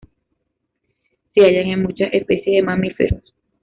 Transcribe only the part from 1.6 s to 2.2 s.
en muchas